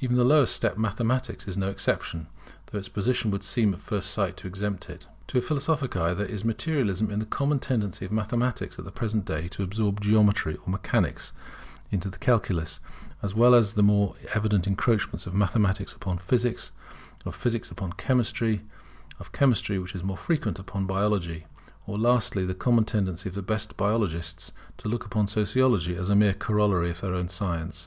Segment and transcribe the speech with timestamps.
[0.00, 2.28] Even the lowest step, Mathematics, is no exception,
[2.68, 5.06] though its position would seem at first sight to exempt it.
[5.26, 8.90] To a philosophic eye there is Materialism in the common tendency of mathematicians at the
[8.90, 11.34] present day to absorb Geometry or Mechanics
[11.90, 12.80] into the Calculus,
[13.20, 16.72] as well as in the more evident encroachments of Mathematics upon Physics,
[17.26, 18.62] of Physics upon Chemistry,
[19.20, 21.44] of Chemistry, which is more frequent, upon Biology,
[21.86, 26.08] or lastly in the common tendency of the best biologists to look upon Sociology as
[26.08, 27.86] a mere corollary of their own science.